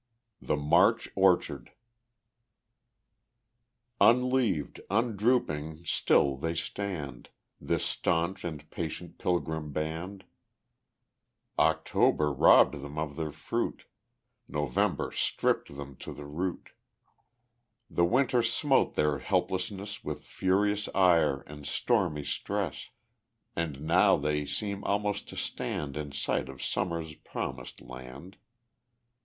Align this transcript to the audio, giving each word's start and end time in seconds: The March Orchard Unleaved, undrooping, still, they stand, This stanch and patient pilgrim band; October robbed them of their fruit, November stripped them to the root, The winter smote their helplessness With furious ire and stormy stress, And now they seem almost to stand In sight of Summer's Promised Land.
The 0.41 0.55
March 0.57 1.09
Orchard 1.15 1.73
Unleaved, 4.01 4.81
undrooping, 4.89 5.85
still, 5.85 6.37
they 6.37 6.55
stand, 6.55 7.29
This 7.59 7.85
stanch 7.85 8.43
and 8.43 8.67
patient 8.71 9.19
pilgrim 9.19 9.71
band; 9.71 10.23
October 11.59 12.33
robbed 12.33 12.81
them 12.81 12.97
of 12.97 13.15
their 13.15 13.31
fruit, 13.31 13.85
November 14.49 15.11
stripped 15.11 15.77
them 15.77 15.95
to 15.97 16.11
the 16.11 16.25
root, 16.25 16.71
The 17.87 18.03
winter 18.03 18.41
smote 18.41 18.95
their 18.95 19.19
helplessness 19.19 20.03
With 20.03 20.23
furious 20.23 20.89
ire 20.95 21.41
and 21.41 21.67
stormy 21.67 22.23
stress, 22.23 22.89
And 23.55 23.81
now 23.81 24.17
they 24.17 24.47
seem 24.47 24.83
almost 24.83 25.29
to 25.29 25.35
stand 25.35 25.95
In 25.95 26.11
sight 26.11 26.49
of 26.49 26.63
Summer's 26.63 27.13
Promised 27.13 27.81
Land. 27.81 28.37